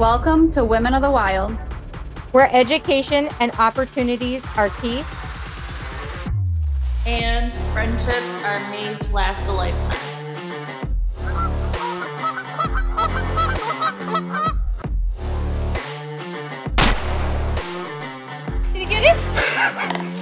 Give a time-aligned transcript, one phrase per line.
[0.00, 1.52] Welcome to Women of the Wild,
[2.32, 5.02] where education and opportunities are key.
[7.04, 9.98] And friendships are made to last a lifetime.
[18.72, 19.16] Did you get it?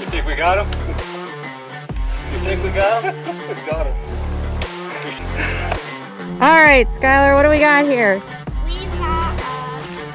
[0.00, 0.66] you think we got him?
[2.32, 3.14] You think we got him?
[3.48, 3.94] we got him.
[6.42, 8.20] All right, Skylar, what do we got here?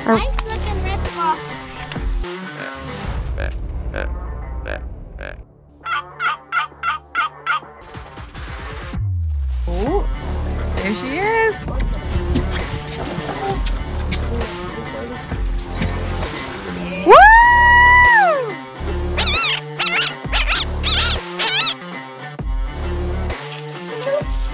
[0.06, 0.16] Oh.
[0.18, 1.40] Nice looking rip off.
[9.66, 10.04] Oh,
[10.76, 11.56] there she is.
[17.06, 17.14] Woo!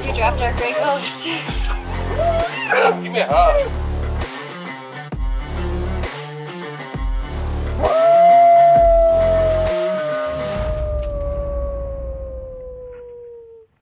[0.06, 1.09] You dropped our great ghost.
[3.02, 3.89] Give me a hug.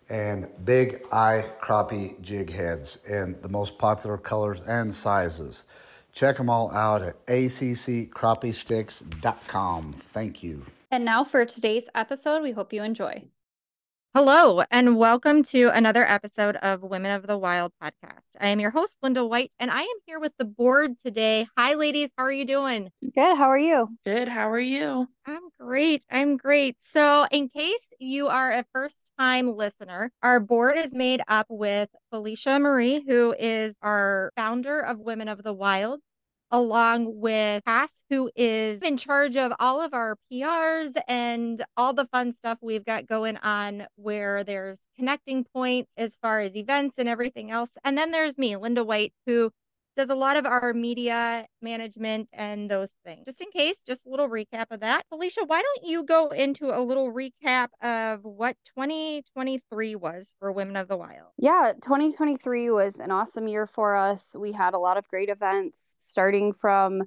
[0.10, 5.64] and big eye crappie jig heads in the most popular colors and sizes.
[6.16, 9.94] Check them all out at accrappiesticks.com.
[9.94, 10.66] Thank you.
[10.90, 13.26] And now for today's episode, we hope you enjoy.
[14.16, 18.38] Hello, and welcome to another episode of Women of the Wild podcast.
[18.40, 21.48] I am your host, Linda White, and I am here with the board today.
[21.58, 22.12] Hi, ladies.
[22.18, 22.92] How are you doing?
[23.14, 23.38] Good.
[23.38, 23.90] How are you?
[24.06, 24.30] Good.
[24.30, 25.09] How are you?
[25.26, 26.06] I'm great.
[26.09, 26.78] I'm great.
[26.80, 31.90] So, in case you are a first time listener, our board is made up with
[32.09, 36.00] Felicia Marie, who is our founder of Women of the Wild
[36.52, 42.06] along with Cass, who is in charge of all of our PRs and all the
[42.06, 47.10] fun stuff we've got going on where there's connecting points as far as events and
[47.10, 47.72] everything else.
[47.84, 49.52] And then there's me, Linda White, who
[49.96, 53.26] does a lot of our media management and those things.
[53.26, 55.04] Just in case, just a little recap of that.
[55.10, 60.76] Felicia, why don't you go into a little recap of what 2023 was for Women
[60.76, 61.30] of the Wild?
[61.38, 64.22] Yeah, 2023 was an awesome year for us.
[64.36, 67.04] We had a lot of great events starting from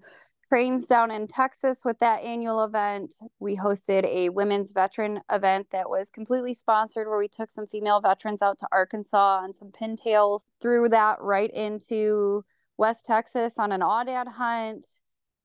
[0.48, 3.12] Cranes down in Texas with that annual event.
[3.38, 8.00] We hosted a women's veteran event that was completely sponsored where we took some female
[8.00, 12.44] veterans out to Arkansas on some pintails, threw that right into
[12.78, 14.86] West Texas on an aoudad hunt,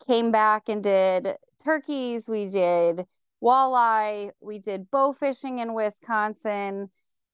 [0.07, 1.35] came back and did
[1.65, 3.05] turkeys, we did
[3.43, 6.89] walleye, we did bow fishing in Wisconsin,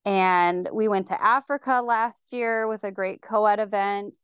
[0.06, 4.18] and we went to Africa last year with a great co-ed event.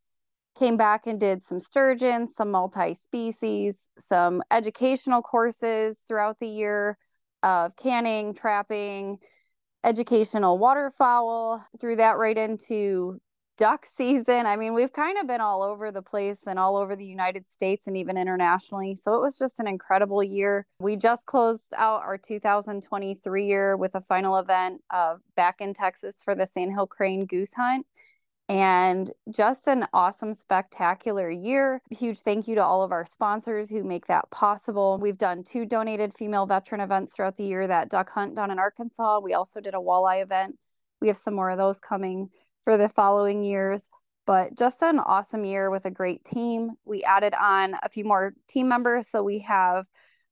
[0.58, 6.98] Came back and did some sturgeon, some multi-species, some educational courses throughout the year
[7.44, 9.18] of canning, trapping,
[9.84, 11.62] educational waterfowl.
[11.82, 13.20] Threw that right into
[13.58, 14.46] duck season.
[14.46, 17.50] I mean, we've kind of been all over the place and all over the United
[17.52, 18.96] States and even internationally.
[18.96, 20.66] So it was just an incredible year.
[20.80, 26.16] We just closed out our 2023 year with a final event of back in Texas
[26.24, 27.86] for the Sandhill Crane Goose Hunt.
[28.48, 31.82] And just an awesome, spectacular year.
[31.90, 35.00] Huge thank you to all of our sponsors who make that possible.
[35.02, 38.60] We've done two donated female veteran events throughout the year that duck hunt down in
[38.60, 39.20] Arkansas.
[39.20, 40.60] We also did a walleye event.
[41.02, 42.30] We have some more of those coming
[42.66, 43.90] for the following years.
[44.28, 46.72] But just an awesome year with a great team.
[46.84, 49.08] We added on a few more team members.
[49.08, 49.86] So we have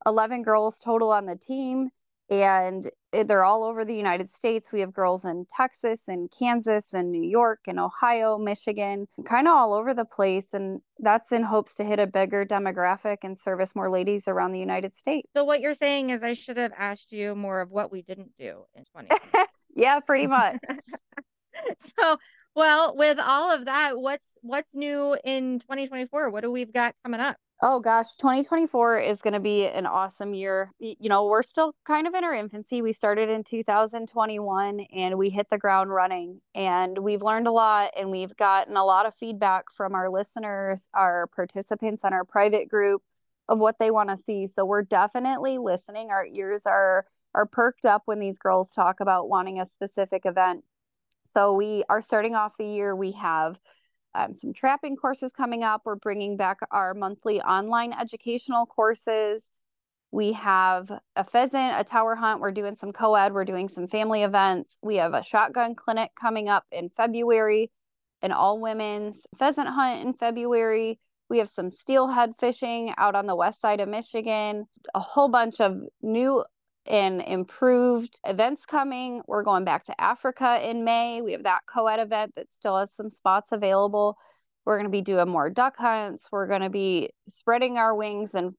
[0.06, 1.90] 11 girls total on the team.
[2.30, 4.72] and they're all over the United States.
[4.72, 9.54] We have girls in Texas and Kansas and New York and Ohio, Michigan, kind of
[9.54, 10.48] all over the place.
[10.54, 14.60] And that's in hopes to hit a bigger demographic and service more ladies around the
[14.60, 15.30] United States.
[15.36, 18.32] So, what you're saying is, I should have asked you more of what we didn't
[18.40, 19.10] do in 20.
[19.76, 20.58] yeah, pretty much.
[22.00, 22.18] so,
[22.56, 26.30] well, with all of that, what's what's new in 2024?
[26.30, 27.38] What do we've got coming up?
[27.66, 30.74] Oh gosh, 2024 is going to be an awesome year.
[30.80, 32.82] You know, we're still kind of in our infancy.
[32.82, 37.92] We started in 2021 and we hit the ground running and we've learned a lot
[37.96, 42.68] and we've gotten a lot of feedback from our listeners, our participants on our private
[42.68, 43.02] group
[43.48, 44.48] of what they want to see.
[44.48, 46.10] So we're definitely listening.
[46.10, 50.66] Our ears are are perked up when these girls talk about wanting a specific event.
[51.34, 53.58] So we are starting off the year we have
[54.16, 55.82] um, some trapping courses coming up.
[55.86, 59.44] We're bringing back our monthly online educational courses.
[60.12, 62.40] We have a pheasant, a tower hunt.
[62.40, 63.34] We're doing some co ed.
[63.34, 64.78] We're doing some family events.
[64.84, 67.72] We have a shotgun clinic coming up in February,
[68.22, 71.00] an all women's pheasant hunt in February.
[71.30, 75.60] We have some steelhead fishing out on the west side of Michigan, a whole bunch
[75.60, 76.44] of new
[76.86, 79.22] and improved events coming.
[79.28, 81.22] We're going back to Africa in May.
[81.22, 84.18] We have that co ed event that still has some spots available.
[84.66, 86.28] We're going to be doing more duck hunts.
[86.32, 88.54] We're going to be spreading our wings and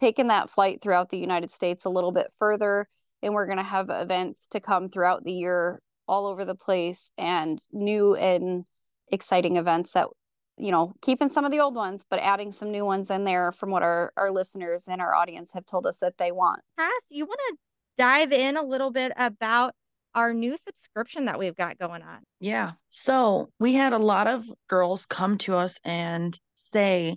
[0.00, 2.88] taking that flight throughout the United States a little bit further.
[3.22, 6.98] And we're going to have events to come throughout the year all over the place
[7.16, 8.64] and new and
[9.10, 10.08] exciting events that
[10.56, 13.52] you know keeping some of the old ones but adding some new ones in there
[13.52, 16.60] from what our our listeners and our audience have told us that they want.
[16.78, 17.56] Cass you want to
[17.96, 19.74] dive in a little bit about
[20.14, 22.18] our new subscription that we've got going on?
[22.38, 22.72] Yeah.
[22.90, 27.16] So we had a lot of girls come to us and say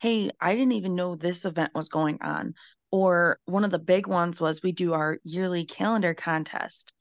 [0.00, 2.54] hey i didn't even know this event was going on.
[2.90, 6.92] Or one of the big ones was we do our yearly calendar contest.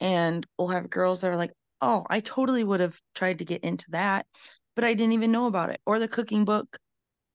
[0.00, 3.64] And we'll have girls that are like oh i totally would have tried to get
[3.64, 4.26] into that
[4.76, 5.80] but I didn't even know about it.
[5.84, 6.78] Or the cooking book.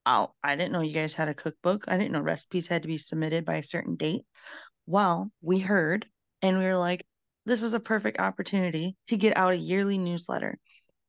[0.05, 1.85] Oh, I didn't know you guys had a cookbook.
[1.87, 4.21] I didn't know recipes had to be submitted by a certain date.
[4.85, 6.05] Well, we heard
[6.41, 7.05] and we were like,
[7.45, 10.57] this is a perfect opportunity to get out a yearly newsletter.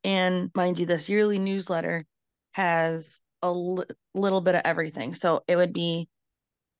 [0.05, 2.05] And mind you, this yearly newsletter
[2.53, 5.15] has a little bit of everything.
[5.15, 6.09] So it would be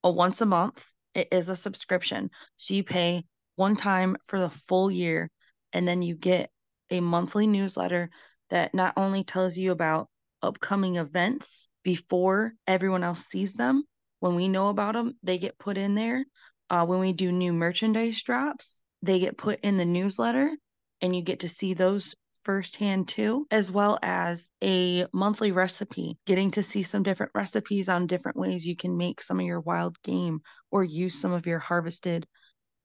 [0.03, 0.85] a once a month.
[1.13, 2.29] It is a subscription.
[2.57, 3.23] So you pay
[3.55, 5.29] one time for the full year
[5.71, 6.49] and then you get
[6.89, 8.09] a monthly newsletter
[8.53, 10.07] that not only tells you about
[10.43, 13.83] upcoming events before everyone else sees them.
[14.19, 16.23] When we know about them, they get put in there.
[16.69, 20.55] Uh, when we do new merchandise drops, they get put in the newsletter,
[21.01, 22.13] and you get to see those
[22.43, 28.05] firsthand too, as well as a monthly recipe, getting to see some different recipes on
[28.05, 31.59] different ways you can make some of your wild game or use some of your
[31.59, 32.27] harvested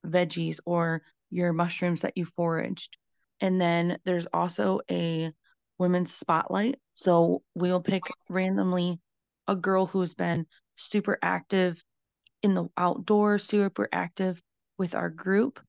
[0.03, 2.97] veggies or your mushrooms that you foraged.
[3.39, 5.31] And then there's also a
[5.79, 6.75] women's spotlight.
[6.93, 8.99] So we'll pick randomly
[9.47, 10.45] a girl who's been
[10.75, 11.83] super active
[12.43, 14.41] in the outdoors, super active
[14.77, 15.59] with our group,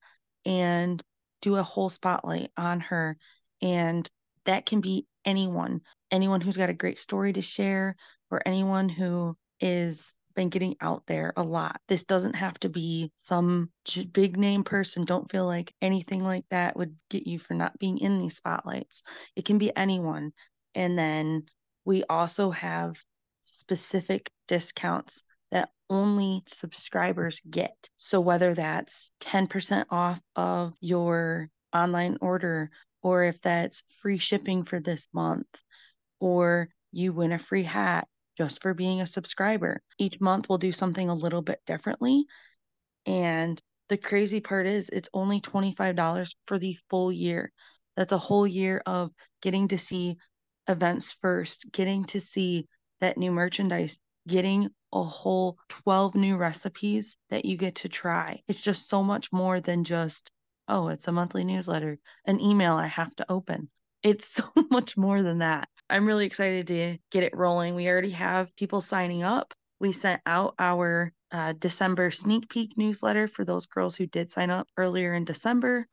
[0.45, 1.01] and
[1.41, 3.17] do a whole spotlight on her.
[3.61, 4.07] And
[4.45, 5.81] that can be anyone,
[6.11, 7.95] anyone who's got a great story to share,
[8.29, 11.79] or anyone who is been getting out there a lot.
[11.87, 13.71] This doesn't have to be some
[14.11, 15.05] big name person.
[15.05, 19.03] Don't feel like anything like that would get you for not being in these spotlights.
[19.35, 20.31] It can be anyone.
[20.75, 21.43] And then
[21.85, 22.95] we also have
[23.43, 27.89] specific discounts that only subscribers get.
[27.97, 32.69] So whether that's 10% off of your online order,
[33.03, 35.47] or if that's free shipping for this month,
[36.19, 38.07] or you win a free hat
[38.37, 39.81] just for being a subscriber.
[39.97, 42.25] Each month we'll do something a little bit differently.
[43.05, 47.51] And the crazy part is it's only $25 for the full year.
[47.95, 49.11] That's a whole year of
[49.41, 50.17] getting to see
[50.67, 52.67] events first, getting to see
[53.01, 58.41] that new merchandise, getting a whole 12 new recipes that you get to try.
[58.47, 60.31] It's just so much more than just,
[60.67, 63.69] oh, it's a monthly newsletter, an email I have to open.
[64.03, 65.69] It's so much more than that.
[65.91, 67.75] I'm really excited to get it rolling.
[67.75, 69.53] We already have people signing up.
[69.79, 74.49] We sent out our uh, December sneak peek newsletter for those girls who did sign
[74.49, 75.87] up earlier in December.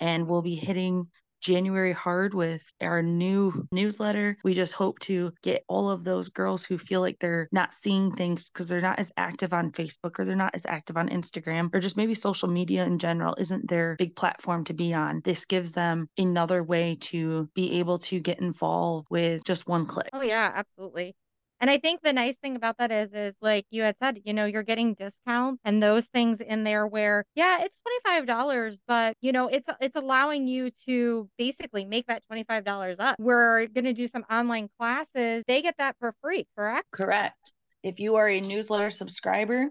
[0.00, 1.08] And we'll be hitting
[1.42, 4.38] January hard with our new newsletter.
[4.44, 8.12] We just hope to get all of those girls who feel like they're not seeing
[8.12, 11.74] things because they're not as active on Facebook or they're not as active on Instagram
[11.74, 15.20] or just maybe social media in general isn't their big platform to be on.
[15.24, 20.08] This gives them another way to be able to get involved with just one click.
[20.12, 21.14] Oh, yeah, absolutely.
[21.62, 24.34] And I think the nice thing about that is, is like you had said, you
[24.34, 29.30] know, you're getting discounts and those things in there where, yeah, it's $25, but you
[29.30, 33.14] know, it's, it's allowing you to basically make that $25 up.
[33.20, 35.44] We're going to do some online classes.
[35.46, 36.90] They get that for free, correct?
[36.90, 37.52] Correct.
[37.84, 39.68] If you are a newsletter subscriber,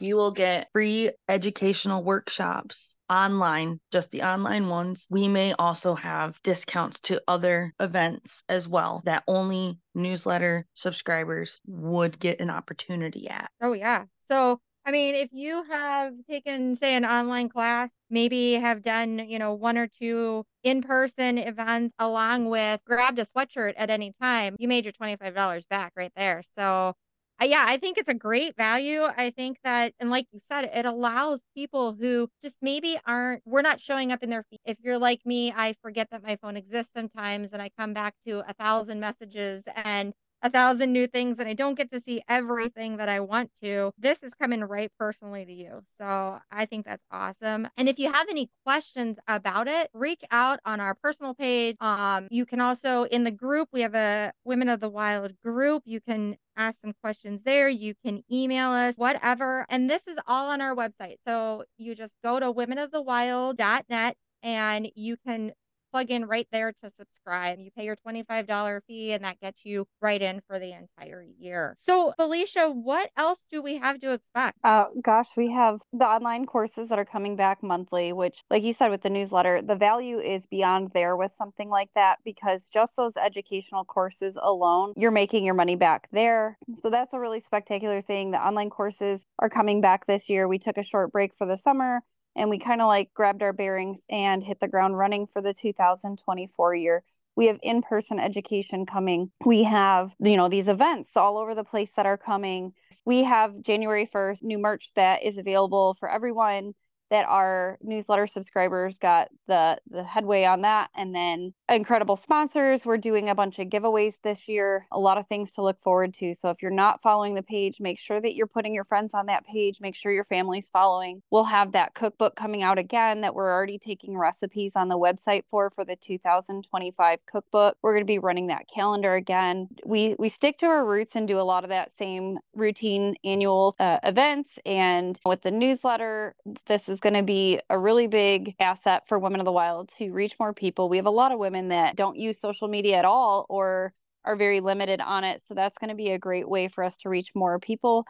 [0.00, 5.06] you will get free educational workshops online, just the online ones.
[5.10, 12.18] We may also have discounts to other events as well that only newsletter subscribers would
[12.18, 13.50] get an opportunity at.
[13.60, 14.04] Oh, yeah.
[14.28, 19.38] So, I mean, if you have taken, say, an online class, maybe have done, you
[19.38, 24.56] know, one or two in person events along with grabbed a sweatshirt at any time,
[24.58, 26.42] you made your $25 back right there.
[26.56, 26.94] So,
[27.42, 29.02] yeah, I think it's a great value.
[29.02, 33.62] I think that, and like you said, it allows people who just maybe aren't, we're
[33.62, 34.60] not showing up in their feed.
[34.64, 38.14] If you're like me, I forget that my phone exists sometimes and I come back
[38.26, 40.14] to a thousand messages and
[40.44, 43.92] a thousand new things and I don't get to see everything that I want to.
[43.98, 45.80] This is coming right personally to you.
[45.98, 47.66] So I think that's awesome.
[47.78, 51.76] And if you have any questions about it, reach out on our personal page.
[51.80, 55.82] Um, you can also in the group, we have a Women of the Wild group.
[55.86, 57.70] You can ask some questions there.
[57.70, 59.64] You can email us, whatever.
[59.70, 61.16] And this is all on our website.
[61.26, 65.52] So you just go to womenofthewild.net and you can
[65.94, 67.60] plug in right there to subscribe.
[67.60, 71.76] You pay your $25 fee and that gets you right in for the entire year.
[71.80, 74.58] So, Felicia, what else do we have to expect?
[74.64, 78.72] Uh, gosh, we have the online courses that are coming back monthly, which, like you
[78.72, 82.96] said with the newsletter, the value is beyond there with something like that because just
[82.96, 86.58] those educational courses alone, you're making your money back there.
[86.82, 88.32] So, that's a really spectacular thing.
[88.32, 90.48] The online courses are coming back this year.
[90.48, 92.00] We took a short break for the summer
[92.36, 95.54] and we kind of like grabbed our bearings and hit the ground running for the
[95.54, 97.02] 2024 year.
[97.36, 99.30] We have in-person education coming.
[99.44, 102.72] We have you know these events all over the place that are coming.
[103.04, 106.74] We have january 1st new merch that is available for everyone
[107.10, 110.90] that our newsletter subscribers got the the headway on that.
[110.96, 112.84] And then incredible sponsors.
[112.84, 116.14] We're doing a bunch of giveaways this year a lot of things to look forward
[116.14, 116.34] to.
[116.34, 119.26] So if you're not following the page make sure that you're putting your friends on
[119.26, 119.80] that page.
[119.80, 121.22] Make sure your family's following.
[121.30, 125.42] We'll have that cookbook coming out again that we're already taking recipes on the website
[125.50, 127.76] for for the 2025 cookbook.
[127.82, 129.68] We're going to be running that calendar again.
[129.84, 133.76] We we stick to our roots and do a lot of that same routine annual
[133.78, 134.50] uh, events.
[134.64, 136.34] And with the newsletter
[136.66, 139.90] this is is going to be a really big asset for Women of the Wild
[139.98, 140.88] to reach more people.
[140.88, 143.92] We have a lot of women that don't use social media at all or
[144.24, 145.42] are very limited on it.
[145.46, 148.06] So that's going to be a great way for us to reach more people.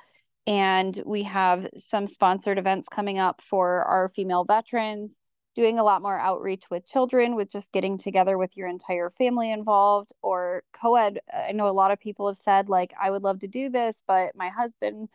[0.47, 5.17] And we have some sponsored events coming up for our female veterans,
[5.55, 9.51] doing a lot more outreach with children, with just getting together with your entire family
[9.51, 11.21] involved or co ed.
[11.33, 13.97] I know a lot of people have said, like, I would love to do this,
[14.07, 15.09] but my husband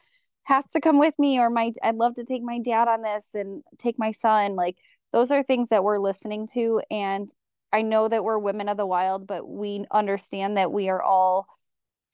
[0.43, 3.25] has to come with me or my I'd love to take my dad on this
[3.33, 4.77] and take my son like
[5.11, 7.33] those are things that we're listening to and
[7.71, 11.47] I know that we're women of the wild but we understand that we are all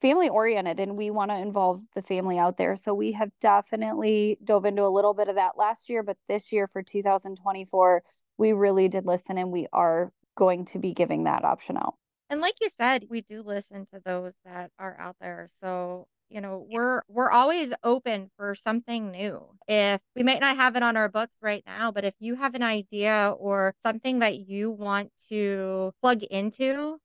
[0.02, 4.38] family oriented and we want to involve the family out there so we have definitely
[4.44, 8.04] dove into a little bit of that last year but this year for 2024
[8.38, 11.96] we really did listen and we are going to be giving that option out
[12.30, 15.50] and like you said, we do listen to those that are out there.
[15.62, 19.42] So you know we're we're always open for something new.
[19.68, 22.56] If we might not have it on our books right now but if you have
[22.56, 26.98] an idea or something that you want to plug into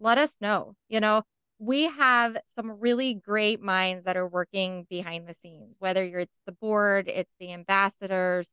[0.00, 0.74] let us know.
[0.88, 1.22] You know
[1.58, 6.40] we have some really great minds that are working behind the scenes whether you're it's
[6.46, 8.50] the board it's the ambassadors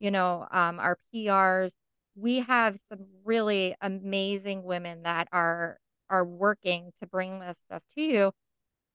[0.00, 1.70] you know um, our prs
[2.16, 8.02] we have some really amazing women that are are working to bring this stuff to
[8.02, 8.32] you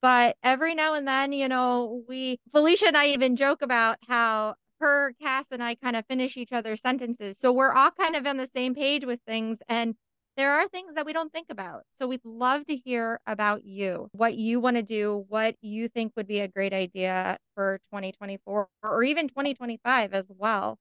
[0.05, 4.53] but every now and then, you know, we, Felicia and I even joke about how
[4.79, 7.39] her, Cass, and I kind of finish each other's sentences.
[7.39, 9.63] So we're all kind of on the same page with things.
[9.67, 9.95] And
[10.37, 11.85] there are things that we don't think about.
[11.91, 16.13] So we'd love to hear about you, what you want to do, what you think
[16.15, 20.77] would be a great idea for 2024 or even 2025 as well.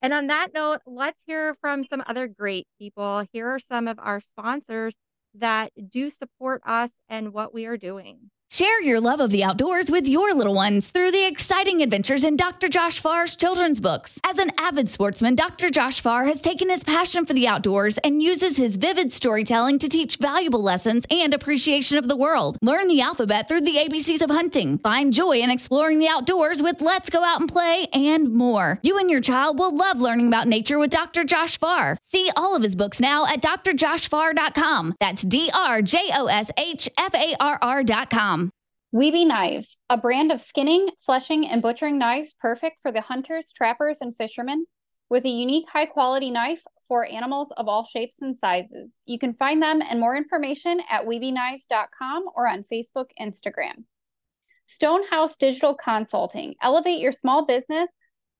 [0.00, 3.24] And on that note, let's hear from some other great people.
[3.32, 4.94] Here are some of our sponsors
[5.34, 8.30] that do support us and what we are doing.
[8.50, 12.34] Share your love of the outdoors with your little ones through the exciting adventures in
[12.34, 12.68] Dr.
[12.68, 14.18] Josh Farr's children's books.
[14.24, 15.68] As an avid sportsman, Dr.
[15.68, 19.88] Josh Farr has taken his passion for the outdoors and uses his vivid storytelling to
[19.88, 22.56] teach valuable lessons and appreciation of the world.
[22.62, 24.78] Learn the alphabet through the ABCs of hunting.
[24.78, 28.80] Find joy in exploring the outdoors with Let's Go Out and Play and more.
[28.82, 31.22] You and your child will love learning about nature with Dr.
[31.22, 31.98] Josh Farr.
[32.02, 34.94] See all of his books now at drjoshfarr.com.
[34.98, 38.37] That's D R J O S H F A R R.com.
[38.94, 43.98] Weeby Knives, a brand of skinning, fleshing, and butchering knives perfect for the hunters, trappers,
[44.00, 44.64] and fishermen,
[45.10, 48.96] with a unique high quality knife for animals of all shapes and sizes.
[49.04, 53.84] You can find them and more information at weebyknives.com or on Facebook, Instagram.
[54.64, 56.54] Stonehouse Digital Consulting.
[56.62, 57.90] Elevate your small business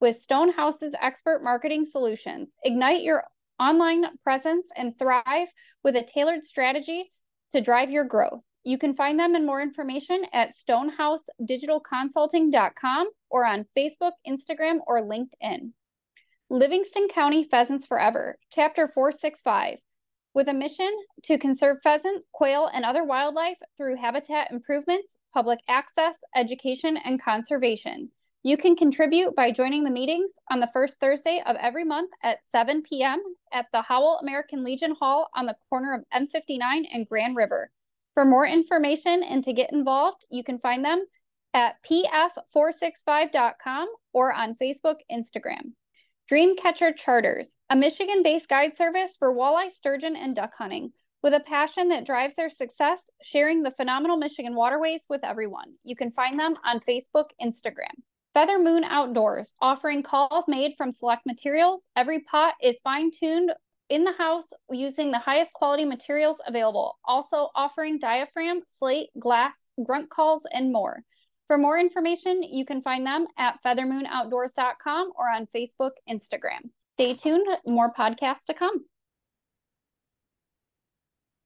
[0.01, 2.49] with Stonehouse's expert marketing solutions.
[2.65, 3.25] Ignite your
[3.61, 5.49] online presence and thrive
[5.85, 7.13] with a tailored strategy
[7.53, 8.41] to drive your growth.
[8.65, 15.73] You can find them and more information at stonehousedigitalconsulting.com or on Facebook, Instagram, or LinkedIn.
[16.51, 19.79] Livingston County Pheasants Forever, Chapter 465,
[20.35, 20.91] with a mission
[21.25, 28.11] to conserve pheasant, quail, and other wildlife through habitat improvements, public access, education, and conservation.
[28.43, 32.39] You can contribute by joining the meetings on the first Thursday of every month at
[32.51, 33.23] 7 p.m.
[33.53, 37.71] at the Howell American Legion Hall on the corner of M59 and Grand River.
[38.19, 41.07] For more information and to get involved, you can find them
[41.55, 45.75] at pf465.com or on Facebook, Instagram.
[46.29, 50.91] Dreamcatcher Charters, a Michigan based guide service for walleye, sturgeon, and duck hunting,
[51.23, 55.75] with a passion that drives their success, sharing the phenomenal Michigan waterways with everyone.
[55.85, 58.03] You can find them on Facebook, Instagram.
[58.35, 61.87] Feather Moon Outdoors, offering calls made from select materials.
[61.95, 63.53] Every pot is fine tuned
[63.89, 70.11] in the house using the highest quality materials available, also offering diaphragm, slate, glass, grunt
[70.11, 71.03] calls, and more.
[71.47, 76.71] For more information, you can find them at feathermoonoutdoors.com or on Facebook, Instagram.
[76.95, 78.85] Stay tuned, more podcasts to come.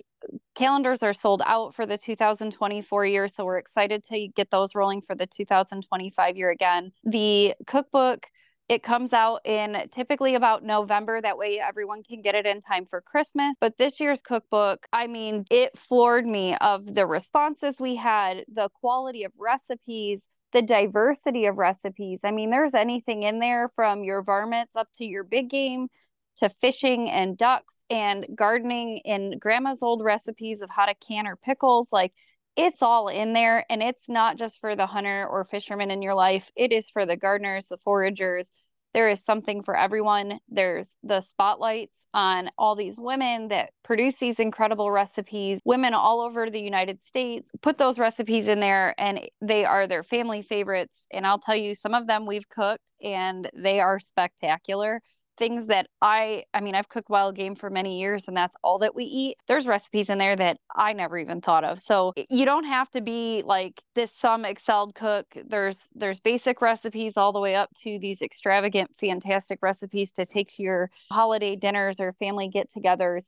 [0.55, 3.27] calendars are sold out for the 2024 year.
[3.27, 6.91] So we're excited to get those rolling for the 2025 year again.
[7.03, 8.27] The cookbook,
[8.67, 11.19] it comes out in typically about November.
[11.19, 13.55] That way everyone can get it in time for Christmas.
[13.59, 18.69] But this year's cookbook, I mean, it floored me of the responses we had, the
[18.81, 22.19] quality of recipes, the diversity of recipes.
[22.23, 25.87] I mean, there's anything in there from your varmints up to your big game
[26.37, 31.35] to fishing and ducks and gardening and grandma's old recipes of how to can or
[31.35, 32.13] pickles like
[32.55, 36.13] it's all in there and it's not just for the hunter or fisherman in your
[36.13, 38.47] life it is for the gardeners the foragers.
[38.93, 40.39] There is something for everyone.
[40.49, 46.49] There's the spotlights on all these women that produce these incredible recipes women all over
[46.49, 47.47] the united states.
[47.61, 51.75] Put those recipes in there and they are their family favorites and i'll tell you
[51.75, 55.01] some of them we've cooked and they are spectacular
[55.39, 58.77] things that I I mean I've cooked wild game for many years and that's all
[58.79, 59.37] that we eat.
[59.47, 61.81] There's recipes in there that I never even thought of.
[61.81, 65.25] So you don't have to be like this some excelled cook.
[65.47, 70.55] There's there's basic recipes all the way up to these extravagant fantastic recipes to take
[70.57, 73.23] to your holiday dinners or family get-togethers.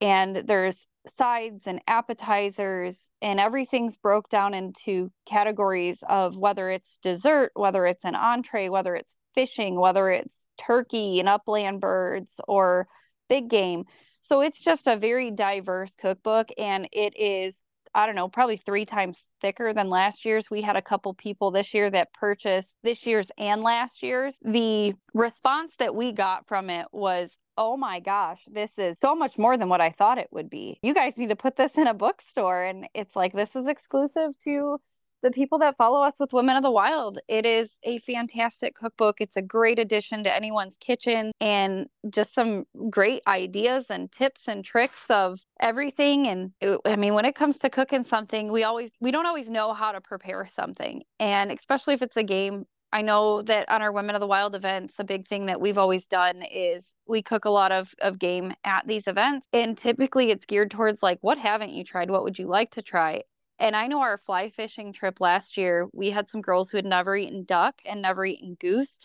[0.00, 0.76] And there's
[1.18, 8.04] sides and appetizers and everything's broke down into categories of whether it's dessert, whether it's
[8.04, 12.86] an entree, whether it's fishing, whether it's turkey and upland birds or
[13.28, 13.84] big game.
[14.20, 17.54] So it's just a very diverse cookbook and it is
[17.94, 20.50] I don't know, probably three times thicker than last year's.
[20.50, 24.36] We had a couple people this year that purchased this year's and last year's.
[24.42, 29.36] The response that we got from it was, oh my gosh, this is so much
[29.38, 30.78] more than what I thought it would be.
[30.82, 32.62] You guys need to put this in a bookstore.
[32.62, 34.80] And it's like, this is exclusive to
[35.22, 37.18] the people that follow us with Women of the Wild.
[37.28, 39.20] It is a fantastic cookbook.
[39.20, 44.64] It's a great addition to anyone's kitchen and just some great ideas and tips and
[44.64, 46.26] tricks of everything.
[46.28, 49.50] And it, I mean, when it comes to cooking something, we always, we don't always
[49.50, 51.02] know how to prepare something.
[51.18, 54.56] And especially if it's a game I know that on our Women of the Wild
[54.56, 58.18] events, the big thing that we've always done is we cook a lot of, of
[58.18, 59.48] game at these events.
[59.52, 62.10] And typically it's geared towards like, what haven't you tried?
[62.10, 63.22] What would you like to try?
[63.60, 66.86] And I know our fly fishing trip last year, we had some girls who had
[66.86, 68.98] never eaten duck and never eaten goose.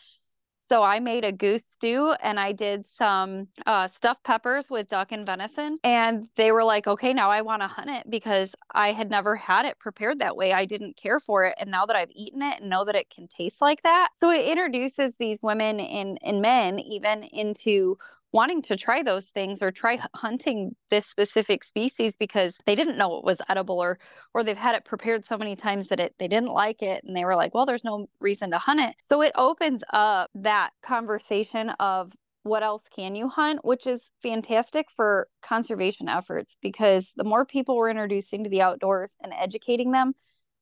[0.59, 5.11] So I made a goose stew and I did some uh, stuffed peppers with duck
[5.11, 5.77] and venison.
[5.83, 9.35] And they were like, okay, now I want to hunt it because I had never
[9.35, 10.53] had it prepared that way.
[10.53, 11.53] I didn't care for it.
[11.59, 14.09] And now that I've eaten it and know that it can taste like that.
[14.15, 17.99] So it introduces these women and, and men even into
[18.35, 23.17] wanting to try those things or try hunting this specific species because they didn't know
[23.17, 23.97] it was edible or
[24.33, 27.15] or they've had it prepared so many times that it they didn't like it and
[27.15, 30.71] they were like well there's no reason to hunt it so it opens up that
[30.83, 32.11] conversation of
[32.43, 37.77] what else can you hunt which is fantastic for conservation efforts because the more people
[37.77, 40.13] we're introducing to the outdoors and educating them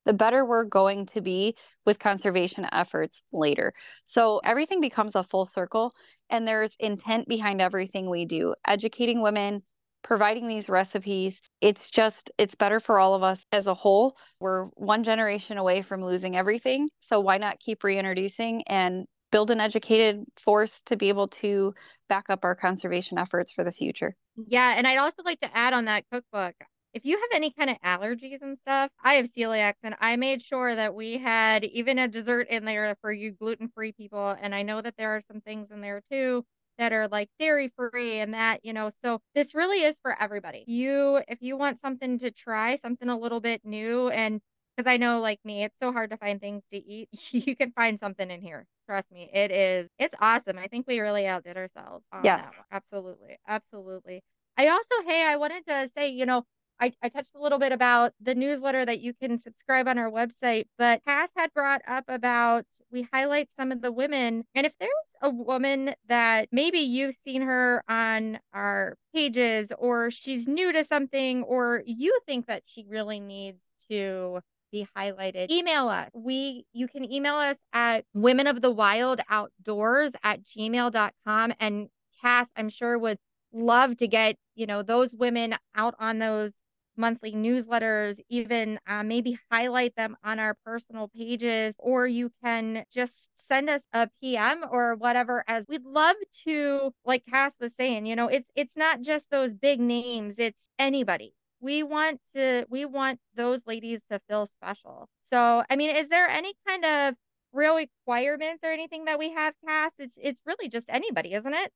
[0.05, 1.55] the better we're going to be
[1.85, 3.73] with conservation efforts later.
[4.05, 5.93] So everything becomes a full circle
[6.33, 8.55] and there's intent behind everything we do.
[8.67, 9.61] Educating women
[10.01, 14.17] providing these recipes it's just it's better for all of us as a whole.
[14.41, 19.61] We're one generation away from losing everything so why not keep reintroducing and build an
[19.61, 21.73] educated force to be able to
[22.09, 24.13] back up our conservation efforts for the future?
[24.47, 26.55] Yeah and i'd also like to add on that cookbook
[26.93, 30.41] if you have any kind of allergies and stuff, I have celiac and I made
[30.41, 34.35] sure that we had even a dessert in there for you gluten free people.
[34.39, 36.45] And I know that there are some things in there too
[36.77, 40.63] that are like dairy free and that, you know, so this really is for everybody.
[40.67, 44.41] You, if you want something to try, something a little bit new, and
[44.75, 47.71] because I know like me, it's so hard to find things to eat, you can
[47.71, 48.65] find something in here.
[48.87, 50.57] Trust me, it is, it's awesome.
[50.57, 52.05] I think we really outdid ourselves.
[52.17, 52.63] yes.
[52.71, 53.37] Absolutely.
[53.47, 54.23] Absolutely.
[54.57, 56.43] I also, hey, I wanted to say, you know,
[56.83, 60.11] I, I touched a little bit about the newsletter that you can subscribe on our
[60.11, 64.43] website, but Cass had brought up about we highlight some of the women.
[64.53, 64.91] And if there's
[65.21, 71.43] a woman that maybe you've seen her on our pages or she's new to something
[71.43, 77.09] or you think that she really needs to be highlighted email us we you can
[77.13, 81.89] email us at women of the wild outdoors at gmail.com and
[82.23, 83.19] cass i'm sure would
[83.51, 86.53] love to get you know those women out on those
[86.97, 93.29] monthly newsletters, even uh, maybe highlight them on our personal pages, or you can just
[93.37, 98.15] send us a PM or whatever as we'd love to like Cass was saying, you
[98.15, 101.33] know, it's it's not just those big names, it's anybody.
[101.59, 105.07] We want to we want those ladies to feel special.
[105.29, 107.15] So, I mean, is there any kind of
[107.53, 109.93] real requirements or anything that we have Cass?
[109.99, 111.71] It's it's really just anybody, isn't it?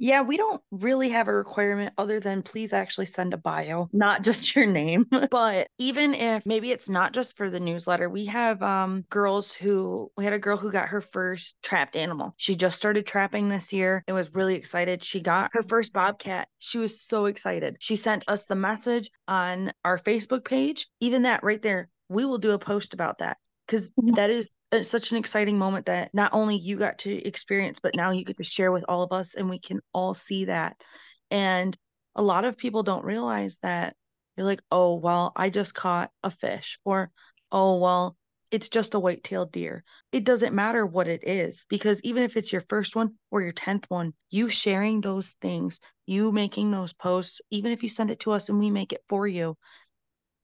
[0.00, 4.22] Yeah, we don't really have a requirement other than please actually send a bio, not
[4.24, 5.04] just your name.
[5.30, 10.10] but even if maybe it's not just for the newsletter, we have um girls who
[10.16, 12.34] we had a girl who got her first trapped animal.
[12.36, 15.02] She just started trapping this year and was really excited.
[15.02, 16.48] She got her first bobcat.
[16.58, 17.76] She was so excited.
[17.80, 20.86] She sent us the message on our Facebook page.
[21.00, 24.90] Even that right there, we will do a post about that because that is it's
[24.90, 28.36] such an exciting moment that not only you got to experience, but now you get
[28.36, 30.76] to share with all of us and we can all see that.
[31.30, 31.76] And
[32.14, 33.94] a lot of people don't realize that
[34.36, 37.10] you're like, oh, well, I just caught a fish, or
[37.50, 38.16] oh, well,
[38.50, 39.84] it's just a white-tailed deer.
[40.12, 43.52] It doesn't matter what it is because even if it's your first one or your
[43.52, 48.20] 10th one, you sharing those things, you making those posts, even if you send it
[48.20, 49.56] to us and we make it for you,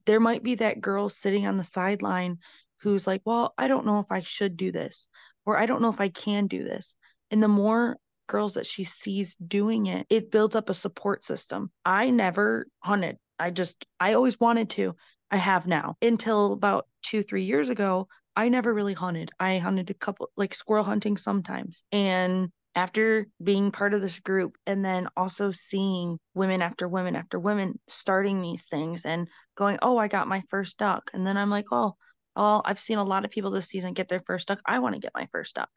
[0.05, 2.37] there might be that girl sitting on the sideline
[2.81, 5.07] who's like, well, I don't know if I should do this,
[5.45, 6.97] or I don't know if I can do this.
[7.31, 11.71] And the more girls that she sees doing it, it builds up a support system.
[11.83, 13.17] I never hunted.
[13.39, 14.95] I just, I always wanted to.
[15.31, 18.07] I have now until about two, three years ago.
[18.35, 19.31] I never really hunted.
[19.39, 21.85] I hunted a couple, like squirrel hunting sometimes.
[21.91, 27.39] And after being part of this group and then also seeing women after women after
[27.39, 31.09] women starting these things and going, oh, I got my first duck.
[31.13, 31.95] And then I'm like, oh,
[32.35, 34.61] oh, I've seen a lot of people this season get their first duck.
[34.65, 35.69] I want to get my first duck.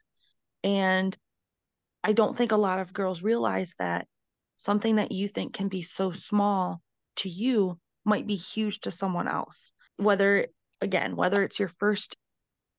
[0.63, 1.15] And
[2.03, 4.07] I don't think a lot of girls realize that
[4.57, 6.81] something that you think can be so small
[7.17, 9.73] to you might be huge to someone else.
[9.97, 10.47] Whether,
[10.81, 12.17] again, whether it's your first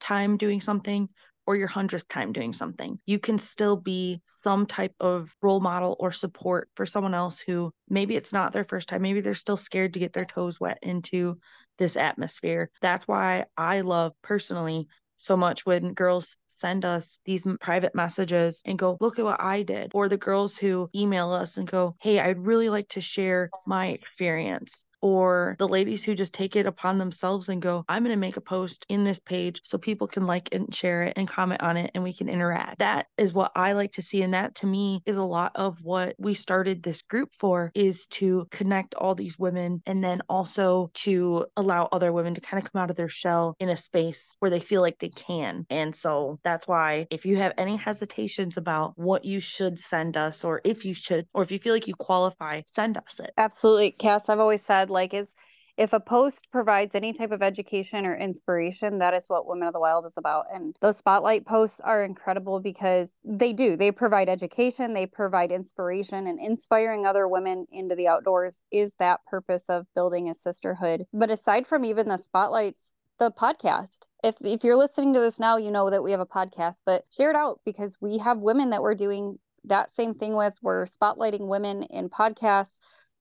[0.00, 1.08] time doing something
[1.46, 5.96] or your hundredth time doing something, you can still be some type of role model
[5.98, 9.02] or support for someone else who maybe it's not their first time.
[9.02, 11.38] Maybe they're still scared to get their toes wet into
[11.80, 12.70] this atmosphere.
[12.80, 18.78] That's why I love personally so much when girls send us these private messages and
[18.78, 19.90] go, look at what I did.
[19.92, 23.88] Or the girls who email us and go, hey, I'd really like to share my
[23.88, 24.86] experience.
[25.00, 28.36] Or the ladies who just take it upon themselves and go, I'm going to make
[28.36, 31.76] a post in this page so people can like and share it and comment on
[31.76, 32.78] it and we can interact.
[32.78, 34.22] That is what I like to see.
[34.22, 38.06] And that to me is a lot of what we started this group for is
[38.08, 42.70] to connect all these women and then also to allow other women to kind of
[42.70, 45.66] come out of their shell in a space where they feel like they can.
[45.70, 50.44] And so that's why if you have any hesitations about what you should send us
[50.44, 53.32] or if you should, or if you feel like you qualify, send us it.
[53.38, 53.92] Absolutely.
[53.92, 55.34] Cass, I've always said, like, is
[55.76, 59.72] if a post provides any type of education or inspiration, that is what Women of
[59.72, 60.44] the Wild is about.
[60.52, 63.76] And those spotlight posts are incredible because they do.
[63.76, 69.24] They provide education, they provide inspiration, and inspiring other women into the outdoors is that
[69.26, 71.06] purpose of building a sisterhood.
[71.14, 72.82] But aside from even the spotlights,
[73.18, 74.06] the podcast.
[74.24, 77.04] If if you're listening to this now, you know that we have a podcast, but
[77.10, 80.54] share it out because we have women that we're doing that same thing with.
[80.62, 82.80] We're spotlighting women in podcasts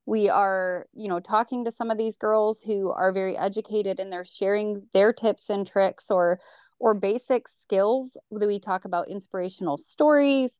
[0.10, 4.12] we are you know talking to some of these girls who are very educated and
[4.12, 6.40] they're sharing their tips and tricks or
[6.80, 10.58] or basic skills that we talk about inspirational stories.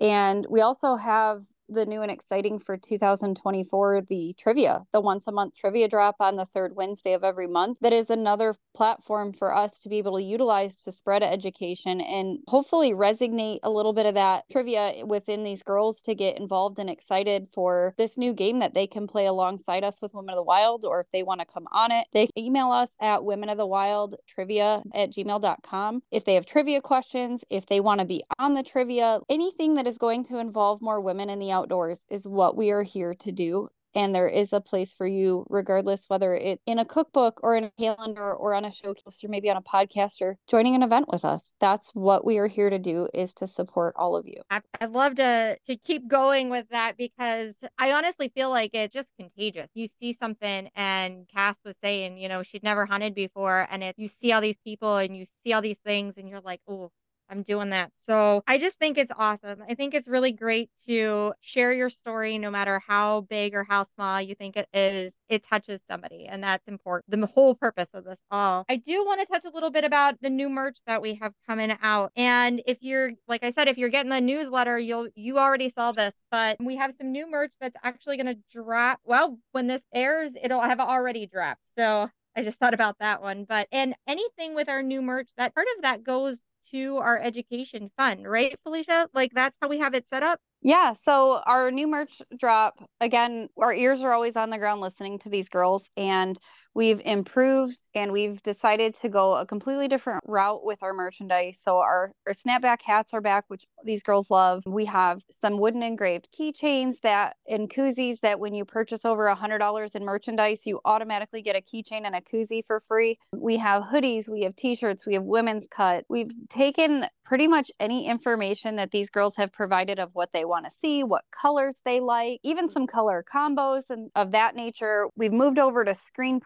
[0.00, 5.32] And we also have the new and exciting for 2024 the trivia the once a
[5.32, 7.78] month trivia drop on the third wednesday of every month.
[7.80, 12.38] That is another platform for us to be able to utilize to spread education and
[12.48, 16.88] hopefully resonate a little bit of that trivia within these girls to get involved and
[16.88, 20.42] excited for this new game that they can play alongside us with women of the
[20.42, 23.58] wild or if they want to come on it they email us at women of
[23.58, 28.22] the wild trivia at gmail.com if they have trivia questions if they want to be
[28.38, 32.26] on the trivia anything that is going to involve more women in the outdoors is
[32.26, 33.68] what we are here to do.
[33.94, 37.64] And there is a place for you regardless whether it's in a cookbook or in
[37.64, 41.08] a calendar or on a showcase or maybe on a podcast or joining an event
[41.08, 41.54] with us.
[41.58, 44.42] That's what we are here to do is to support all of you.
[44.50, 49.10] I'd love to to keep going with that because i honestly feel like it's just
[49.18, 49.68] contagious.
[49.74, 53.66] You see something and cass was saying you know she'd never hunted before.
[53.70, 56.42] And it you see all these people and you see all these things and you're
[56.42, 56.92] like oh
[57.30, 57.92] I'm doing that.
[58.06, 59.62] So I just think it's awesome.
[59.68, 63.84] I think it's really great to share your story, no matter how big or how
[63.84, 65.14] small you think it is.
[65.28, 67.20] It touches somebody, and that's important.
[67.20, 68.64] The whole purpose of this all.
[68.68, 71.34] I do want to touch a little bit about the new merch that we have
[71.46, 72.12] coming out.
[72.16, 75.92] And if you're, like I said, if you're getting the newsletter, you'll you already saw
[75.92, 79.00] this, but we have some new merch that's actually going to drop.
[79.04, 81.60] Well, when this airs, it'll have already dropped.
[81.76, 83.44] So I just thought about that one.
[83.48, 86.38] But and anything with our new merch, that part of that goes
[86.72, 89.08] to our education fund, right, Felicia?
[89.14, 90.40] Like that's how we have it set up.
[90.60, 90.94] Yeah.
[91.04, 95.28] So our new merch drop, again, our ears are always on the ground listening to
[95.28, 95.84] these girls.
[95.96, 96.38] And
[96.74, 101.58] we've improved and we've decided to go a completely different route with our merchandise.
[101.62, 104.62] So our, our snapback hats are back, which these girls love.
[104.66, 109.34] We have some wooden engraved keychains that and koozies that when you purchase over a
[109.34, 113.18] hundred dollars in merchandise, you automatically get a keychain and a koozie for free.
[113.34, 116.04] We have hoodies, we have t-shirts, we have women's cut.
[116.08, 120.64] We've taken pretty much any information that these girls have provided of what they want
[120.64, 125.08] to see, what colors they like, even some color combos and of that nature.
[125.14, 126.40] We've moved over to screen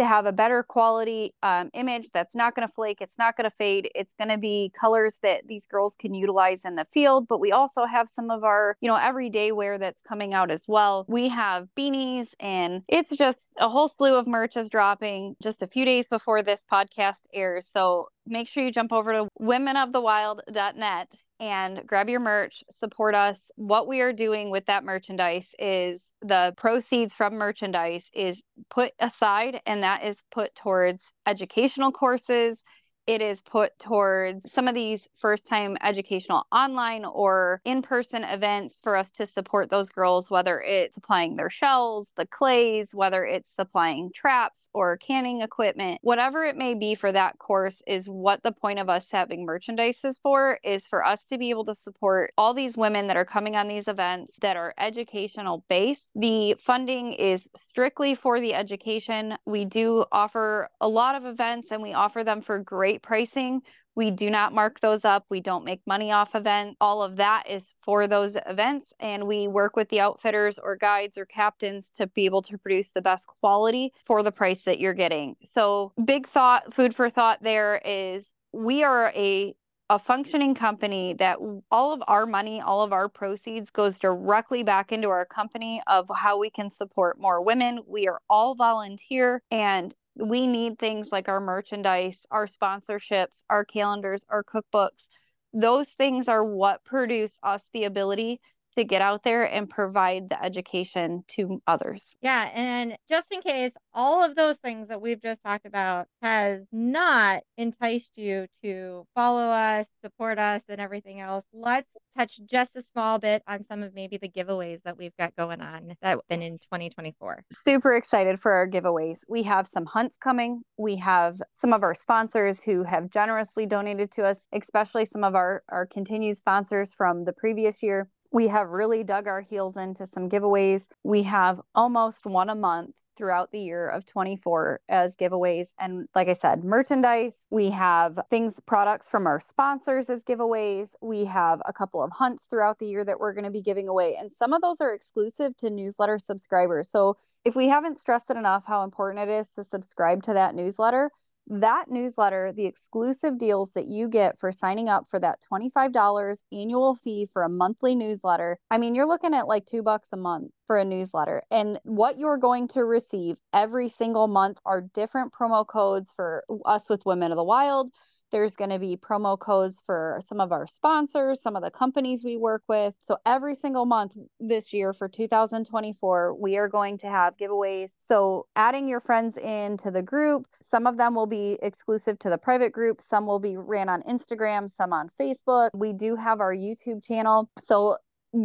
[0.00, 3.48] to have a better quality um, image that's not going to flake, it's not going
[3.48, 7.28] to fade, it's going to be colors that these girls can utilize in the field.
[7.28, 10.62] But we also have some of our, you know, everyday wear that's coming out as
[10.66, 11.04] well.
[11.08, 15.66] We have beanies, and it's just a whole slew of merch is dropping just a
[15.66, 17.66] few days before this podcast airs.
[17.70, 21.08] So make sure you jump over to womenofthewild.net
[21.40, 23.38] and grab your merch, support us.
[23.56, 29.60] What we are doing with that merchandise is the proceeds from merchandise is put aside
[29.66, 32.62] and that is put towards educational courses
[33.10, 38.78] it is put towards some of these first time educational online or in person events
[38.84, 43.52] for us to support those girls, whether it's supplying their shells, the clays, whether it's
[43.52, 48.52] supplying traps or canning equipment, whatever it may be for that course is what the
[48.52, 52.32] point of us having merchandise is for, is for us to be able to support
[52.38, 56.12] all these women that are coming on these events that are educational based.
[56.14, 59.36] The funding is strictly for the education.
[59.46, 63.62] We do offer a lot of events and we offer them for great pricing.
[63.96, 65.26] We do not mark those up.
[65.30, 66.76] We don't make money off event.
[66.80, 68.92] All of that is for those events.
[69.00, 72.92] And we work with the outfitters or guides or captains to be able to produce
[72.92, 75.36] the best quality for the price that you're getting.
[75.42, 79.54] So, big thought, food for thought there is we are a
[79.90, 81.38] a functioning company that
[81.72, 86.08] all of our money, all of our proceeds goes directly back into our company of
[86.14, 87.80] how we can support more women.
[87.88, 94.24] We are all volunteer and we need things like our merchandise, our sponsorships, our calendars,
[94.28, 95.08] our cookbooks.
[95.52, 98.40] Those things are what produce us the ability
[98.80, 102.16] to get out there and provide the education to others.
[102.22, 102.50] Yeah.
[102.54, 107.42] And just in case all of those things that we've just talked about has not
[107.58, 113.18] enticed you to follow us, support us, and everything else, let's touch just a small
[113.18, 116.58] bit on some of maybe the giveaways that we've got going on that been in
[116.58, 117.44] 2024.
[117.52, 119.18] Super excited for our giveaways.
[119.28, 120.62] We have some hunts coming.
[120.78, 125.34] We have some of our sponsors who have generously donated to us, especially some of
[125.34, 128.08] our, our continued sponsors from the previous year.
[128.32, 130.86] We have really dug our heels into some giveaways.
[131.02, 135.66] We have almost one a month throughout the year of 24 as giveaways.
[135.78, 140.88] And like I said, merchandise, we have things, products from our sponsors as giveaways.
[141.02, 143.88] We have a couple of hunts throughout the year that we're going to be giving
[143.88, 144.16] away.
[144.18, 146.88] And some of those are exclusive to newsletter subscribers.
[146.90, 150.54] So if we haven't stressed it enough how important it is to subscribe to that
[150.54, 151.10] newsletter,
[151.50, 156.94] that newsletter, the exclusive deals that you get for signing up for that $25 annual
[156.94, 158.58] fee for a monthly newsletter.
[158.70, 161.42] I mean, you're looking at like two bucks a month for a newsletter.
[161.50, 166.88] And what you're going to receive every single month are different promo codes for us
[166.88, 167.90] with Women of the Wild,
[168.30, 172.24] there's going to be promo codes for some of our sponsors, some of the companies
[172.24, 172.94] we work with.
[173.00, 177.90] So every single month this year for 2024, we are going to have giveaways.
[177.98, 182.38] So adding your friends into the group, some of them will be exclusive to the
[182.38, 185.70] private group, some will be ran on Instagram, some on Facebook.
[185.74, 187.50] We do have our YouTube channel.
[187.58, 187.96] So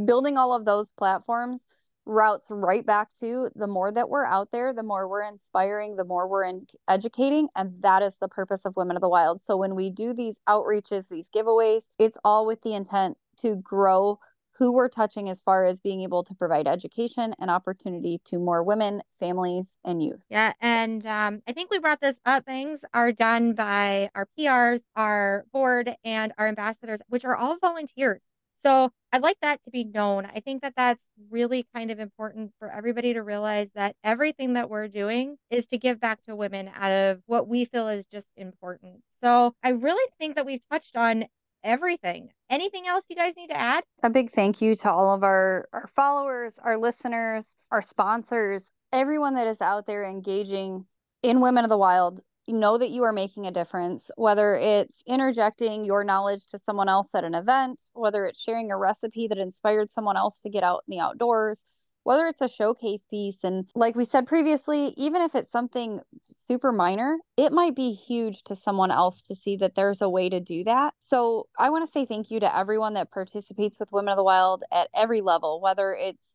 [0.06, 1.62] building all of those platforms
[2.06, 6.06] routes right back to the more that we're out there, the more we're inspiring, the
[6.06, 7.48] more we're in educating.
[7.56, 9.44] And that is the purpose of Women of the Wild.
[9.44, 14.20] So when we do these outreaches, these giveaways, it's all with the intent to grow
[14.58, 18.64] who we're touching as far as being able to provide education and opportunity to more
[18.64, 20.22] women, families, and youth.
[20.30, 20.54] Yeah.
[20.62, 22.46] And um, I think we brought this up.
[22.46, 28.22] Things are done by our PRs, our board, and our ambassadors, which are all volunteers.
[28.66, 30.26] So I'd like that to be known.
[30.26, 34.72] I think that that's really kind of important for everybody to realize that everything that
[34.72, 38.28] we're doing is to give back to women out of what we feel is just
[38.36, 39.04] important.
[39.22, 41.26] So I really think that we've touched on
[41.64, 42.30] everything.
[42.50, 43.84] Anything else you guys need to add?
[44.02, 49.36] A big thank you to all of our, our followers, our listeners, our sponsors, everyone
[49.36, 50.86] that is out there engaging
[51.22, 55.86] in Women of the Wild know that you are making a difference, whether it's interjecting
[55.86, 59.92] your knowledge to someone else at an event, whether it's sharing a recipe that inspired
[59.92, 61.60] someone else to get out in the outdoors,
[62.04, 63.44] whether it's a showcase piece.
[63.44, 66.02] And like we said previously, even if it's something
[66.48, 70.30] super minor, it might be huge to someone else to see that there's a way
[70.30, 70.94] to do that.
[71.00, 74.24] So I want to say thank you to everyone that participates with Women of the
[74.24, 76.28] Wild at every level, whether it's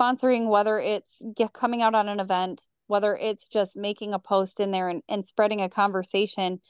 [0.00, 1.20] sponsoring, whether it's
[1.52, 5.24] coming out on an event, whether it's just making a post in there and, and
[5.24, 6.60] spreading a conversation,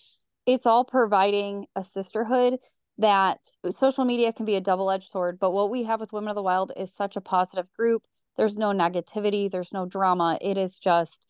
[0.45, 2.59] it's all providing a sisterhood
[2.99, 3.39] that
[3.79, 5.39] social media can be a double edged sword.
[5.41, 8.03] But what we have with Women of the Wild is such a positive group.
[8.37, 10.37] There's no negativity, there's no drama.
[10.43, 11.27] It is just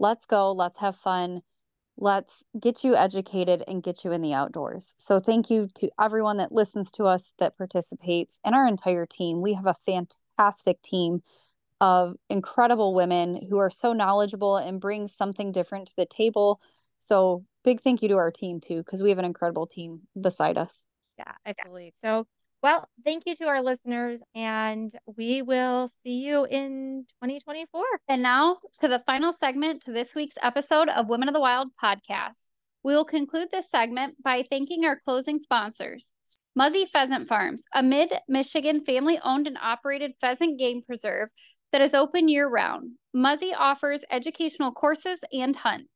[0.00, 1.42] let's go, let's have fun,
[1.96, 4.96] let's get you educated and get you in the outdoors.
[4.98, 9.40] So, thank you to everyone that listens to us, that participates, and our entire team.
[9.40, 11.22] We have a fantastic team
[11.82, 16.60] of incredible women who are so knowledgeable and bring something different to the table.
[17.00, 20.56] So big thank you to our team too, because we have an incredible team beside
[20.56, 20.84] us.
[21.18, 21.92] Yeah, absolutely.
[22.00, 22.28] So
[22.62, 27.82] well, thank you to our listeners, and we will see you in 2024.
[28.06, 31.70] And now to the final segment to this week's episode of Women of the Wild
[31.82, 32.46] podcast.
[32.84, 36.12] We will conclude this segment by thanking our closing sponsors
[36.54, 41.30] Muzzy Pheasant Farms, a mid Michigan family owned and operated pheasant game preserve
[41.72, 42.92] that is open year round.
[43.14, 45.88] Muzzy offers educational courses and hunts.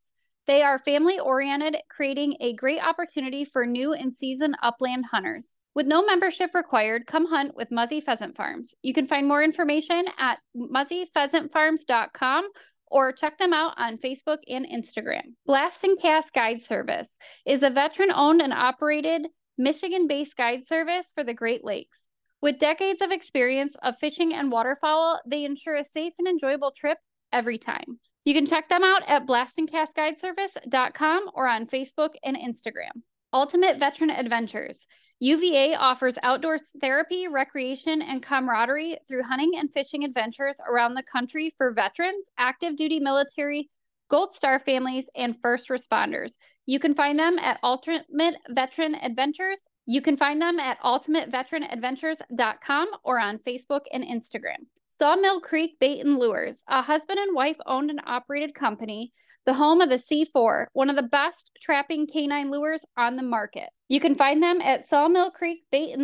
[0.47, 5.57] They are family oriented, creating a great opportunity for new and seasoned upland hunters.
[5.75, 8.75] With no membership required, come hunt with Muzzy Pheasant Farms.
[8.83, 12.49] You can find more information at muzzypheasantfarms.com
[12.87, 15.35] or check them out on Facebook and Instagram.
[15.45, 17.09] Blast and Cast Guide Service
[17.45, 19.27] is a veteran owned and operated
[19.59, 21.99] Michigan based guide service for the Great Lakes.
[22.47, 26.97] With decades of experience of fishing and waterfowl, they ensure a safe and enjoyable trip
[27.33, 27.99] every time.
[28.25, 33.03] You can check them out at blastandcastguideservice.com or on Facebook and Instagram.
[33.33, 34.79] Ultimate Veteran Adventures.
[35.19, 41.53] UVA offers outdoor therapy, recreation, and camaraderie through hunting and fishing adventures around the country
[41.59, 43.69] for veterans, active duty military,
[44.09, 46.35] Gold Star families, and first responders.
[46.65, 48.07] You can find them at Ultimate
[48.49, 54.67] Veteran Adventures you can find them at ultimateveteranadventures.com or on Facebook and Instagram.
[54.99, 59.13] Sawmill Creek Bait and Lures, a husband and wife owned and operated company,
[59.45, 63.69] the home of the C4, one of the best trapping canine lures on the market.
[63.89, 65.97] You can find them at Sawmill Creek Bait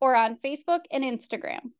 [0.00, 1.72] or on Facebook and Instagram.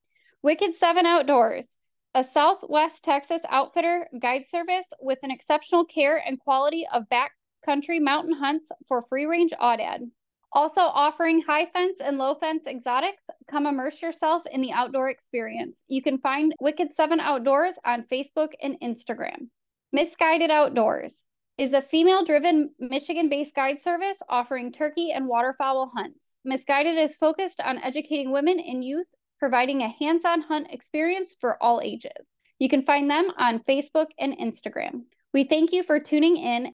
[0.42, 1.66] Wicked 7 Outdoors,
[2.14, 8.34] a Southwest Texas outfitter guide service with an exceptional care and quality of backcountry mountain
[8.34, 10.10] hunts for free range aoudad.
[10.54, 15.74] Also offering high fence and low fence exotics, come immerse yourself in the outdoor experience.
[15.88, 19.48] You can find Wicked 7 Outdoors on Facebook and Instagram.
[19.92, 21.12] Misguided Outdoors
[21.58, 26.20] is a female driven Michigan based guide service offering turkey and waterfowl hunts.
[26.44, 29.08] Misguided is focused on educating women and youth,
[29.40, 32.12] providing a hands on hunt experience for all ages.
[32.60, 35.02] You can find them on Facebook and Instagram.
[35.32, 36.62] We thank you for tuning in